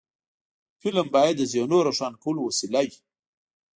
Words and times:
فلم 0.81 1.07
باید 1.15 1.35
د 1.37 1.43
ذهنونو 1.51 1.85
روښانه 1.87 2.17
کولو 2.23 2.41
وسیله 2.43 2.79
وي 2.87 2.97